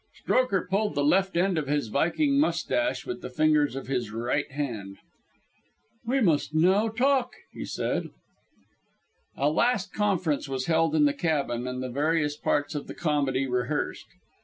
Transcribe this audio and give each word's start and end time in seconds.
Strokher 0.25 0.67
pulled 0.67 0.95
the 0.95 1.03
left 1.03 1.37
end 1.37 1.59
of 1.59 1.67
his 1.67 1.89
viking 1.89 2.39
mustache 2.39 3.05
with 3.05 3.21
the 3.21 3.29
fingers 3.29 3.75
of 3.75 3.85
his 3.85 4.09
right 4.09 4.49
hand. 4.51 4.97
"We 6.03 6.21
must 6.21 6.55
now 6.55 6.87
talk," 6.87 7.33
he 7.53 7.65
said. 7.65 8.09
A 9.37 9.47
last 9.51 9.93
conference 9.93 10.49
was 10.49 10.65
held 10.65 10.95
in 10.95 11.05
the 11.05 11.13
cabin, 11.13 11.67
and 11.67 11.83
the 11.83 11.89
various 11.91 12.35
parts 12.35 12.73
of 12.73 12.87
the 12.87 12.95
comedy 12.95 13.45
rehearsed. 13.45 14.07